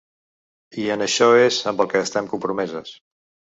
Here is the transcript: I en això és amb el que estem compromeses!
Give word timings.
I 0.83 0.85
en 0.93 1.03
això 1.07 1.27
és 1.41 1.61
amb 1.73 1.85
el 1.87 1.93
que 1.93 2.03
estem 2.07 2.33
compromeses! 2.35 2.99